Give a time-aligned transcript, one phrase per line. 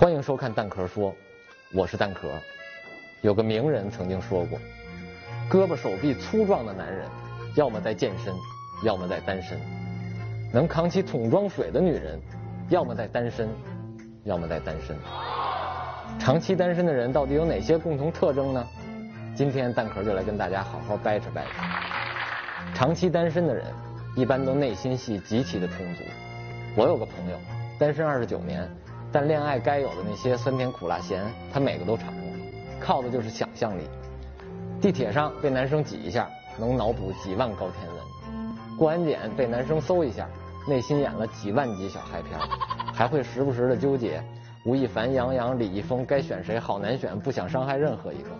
[0.00, 1.14] 欢迎收看蛋壳说，
[1.74, 2.30] 我是蛋壳。
[3.20, 4.58] 有个名人曾经说过，
[5.50, 7.06] 胳膊手臂粗壮的男人，
[7.54, 8.32] 要么在健身，
[8.82, 9.58] 要么在单身；
[10.54, 12.18] 能扛起桶装水的女人，
[12.70, 13.46] 要么在单身，
[14.24, 14.96] 要么在单身。
[16.18, 18.66] 长期单身的人到底有哪些共同特征呢？
[19.36, 22.74] 今天蛋壳就来跟大家好好掰扯掰扯。
[22.74, 23.66] 长期单身的人，
[24.16, 26.02] 一般都内心戏极其的充足。
[26.74, 27.38] 我有个朋友，
[27.78, 28.66] 单身二十九年。
[29.12, 32.30] 但恋爱该有的那些酸甜苦辣咸，他每个都尝过，
[32.80, 33.82] 靠的就是想象力。
[34.80, 40.28] 地铁上被男生挤一下，能脑补几万高天文；过安检被男生搜一下，
[40.68, 42.38] 内心演了几万集小嗨片，
[42.94, 44.22] 还会时不时的纠结
[44.64, 48.30] 吴亦凡、杨洋、李易峰该选谁，好难选，不想伤害任何一个。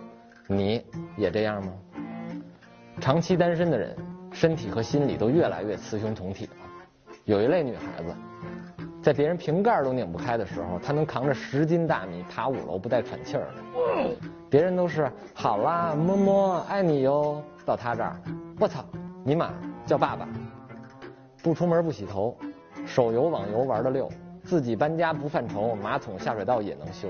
[0.47, 0.83] 你
[1.17, 1.73] 也这样吗？
[2.99, 3.95] 长期单身的人，
[4.31, 6.51] 身体和心理都越来越雌雄同体了。
[7.25, 8.15] 有一类女孩子。
[9.01, 14.15] 在别人瓶盖都拧不开的时候，他能扛着十斤大米爬五楼不带喘气儿的。
[14.49, 17.41] 别人都是好啦，么么，爱你哟。
[17.65, 18.15] 到他这儿，
[18.59, 18.83] 我操，
[19.23, 19.51] 尼玛
[19.85, 20.27] 叫爸爸。
[21.43, 22.37] 不出门不洗头，
[22.85, 24.09] 手游网游玩的溜，
[24.43, 27.07] 自己搬家不犯愁，马桶下水道也能修。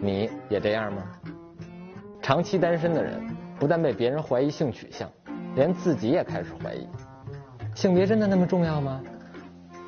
[0.00, 1.02] 你也这样吗？
[2.20, 3.20] 长期单身的人，
[3.58, 5.08] 不但被别人怀疑性取向，
[5.54, 6.86] 连自己也开始怀疑。
[7.74, 9.00] 性别真的那么重要吗？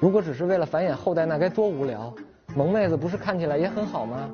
[0.00, 2.12] 如果只是为了繁衍后代，那该多无聊！
[2.56, 4.30] 萌妹子不是看起来也很好吗？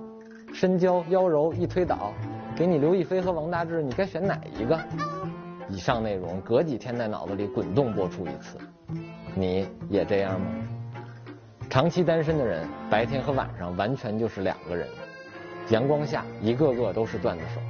[0.55, 2.13] 身娇腰柔一推倒，
[2.57, 4.79] 给你刘亦菲和王大治，你该选哪一个？
[5.69, 8.57] 以上内容隔几天在脑子里滚动播出一次，
[9.35, 10.47] 你也这样吗？
[11.69, 14.87] 长期单身的人，白天和晚上完全就是两个人。
[15.71, 17.61] 阳光下，一个个都是段子手；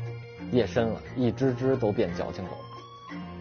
[0.52, 2.50] 夜深了，一只只都变矫情狗。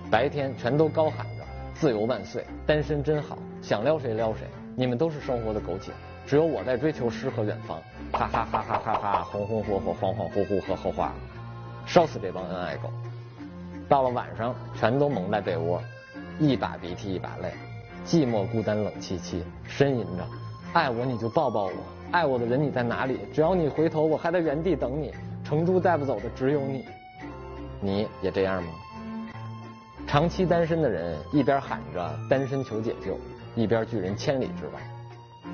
[0.09, 1.27] 白天全都高喊
[1.75, 3.37] “自由万岁，单身真好”。
[3.61, 5.91] 想撩谁撩谁，你们都是生活的苟且，
[6.25, 7.79] 只有我在追求诗和远方，
[8.11, 11.13] 哈哈哈哈哈哈，红红火火，恍恍惚惚和后话，
[11.85, 12.89] 烧死这帮恩爱狗。
[13.89, 15.81] 到了晚上，全都蒙在被窝，
[16.39, 17.51] 一把鼻涕一把泪，
[18.05, 20.25] 寂寞孤单冷凄凄，呻吟着，
[20.73, 21.73] 爱我你就抱抱我，
[22.11, 23.19] 爱我的人你在哪里？
[23.33, 25.13] 只要你回头，我还在原地等你。
[25.43, 26.85] 成都带不走的只有你，
[27.79, 28.69] 你也这样吗？
[30.07, 33.17] 长期单身的人一边喊着单身求解救。
[33.55, 34.81] 一边拒人千里之外，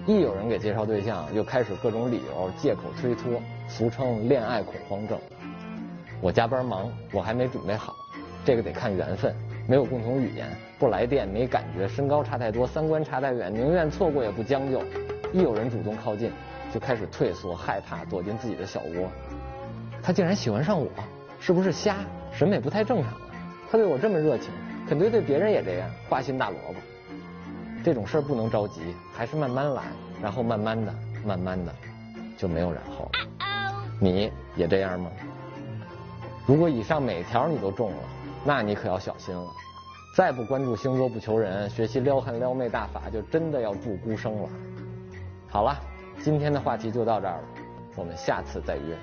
[0.07, 5.19] 一有人给介绍对象，又开始各种理由借口推脱，俗称恋爱恐慌症。
[6.19, 7.93] 我加班忙，我还没准备好，
[8.43, 9.35] 这个得看缘分，
[9.67, 10.47] 没有共同语言，
[10.79, 14.81] 不来电没感觉，身高差太多，三观差太远，宁愿错过也不将就。
[15.31, 16.31] 一有人主动靠近，
[16.73, 19.07] 就开始退缩，害怕，躲进自己的小窝。
[20.01, 20.87] 他竟然喜欢上我，
[21.39, 21.97] 是不是瞎？
[22.31, 23.13] 审美不太正常？
[23.71, 24.51] 他对我这么热情，
[24.85, 26.75] 肯定对别人也这样，花心大萝卜。
[27.85, 28.81] 这种事儿不能着急，
[29.15, 29.83] 还是慢慢来，
[30.21, 30.93] 然后慢慢的、
[31.25, 31.73] 慢慢的，
[32.37, 33.11] 就没有然后了。
[33.97, 35.09] 你也这样吗？
[36.45, 37.97] 如果以上每条你都中了，
[38.43, 39.47] 那你可要小心了。
[40.17, 44.49] 再不关注星座不求人，学习撩汉撩妹大法，就真的要祝孤生了。
[45.47, 45.79] 好了，
[46.21, 47.43] 今天的话题就到这儿了，
[47.95, 48.97] 我们下次再约。